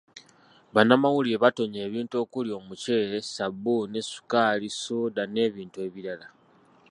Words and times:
Bannamawulire 0.73 1.37
batonye 1.43 1.79
ebintu 1.87 2.15
okuli; 2.23 2.49
Omuceere, 2.59 3.17
Ssabbuuni, 3.25 3.99
ssukaali, 4.05 4.67
ssooda 4.73 5.23
n'ebintu 5.27 5.77
ebirala. 5.87 6.27